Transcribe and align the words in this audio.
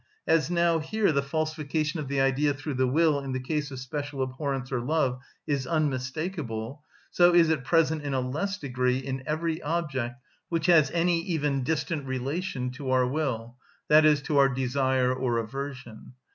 As 0.25 0.49
now 0.49 0.79
here 0.79 1.11
the 1.11 1.21
falsification 1.21 1.99
of 1.99 2.07
the 2.07 2.19
idea 2.19 2.55
through 2.55 2.73
the 2.73 2.87
will 2.87 3.19
in 3.19 3.33
the 3.33 3.39
case 3.39 3.69
of 3.69 3.79
special 3.79 4.23
abhorrence 4.23 4.71
or 4.71 4.81
love 4.81 5.19
is 5.45 5.67
unmistakable, 5.67 6.81
so 7.11 7.35
is 7.35 7.49
it 7.49 7.63
present 7.63 8.01
in 8.01 8.11
a 8.15 8.19
less 8.19 8.57
degree 8.57 8.97
in 8.97 9.21
every 9.27 9.61
object 9.61 10.15
which 10.49 10.65
has 10.65 10.89
any 10.89 11.19
even 11.25 11.61
distant 11.63 12.07
relation 12.07 12.71
to 12.71 12.89
our 12.89 13.05
will, 13.05 13.57
that 13.89 14.03
is, 14.03 14.23
to 14.23 14.39
our 14.39 14.49
desire 14.49 15.13
or 15.13 15.37
aversion. 15.37 16.13